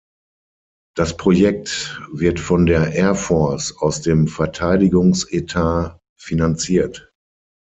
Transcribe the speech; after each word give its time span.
Das 0.97 1.15
Projekt 1.15 2.01
wird 2.11 2.39
von 2.39 2.65
der 2.65 2.93
Air 2.95 3.13
Force 3.13 3.71
aus 3.77 4.01
dem 4.01 4.27
Verteidigungsetat 4.27 5.99
finanziert. 6.19 7.13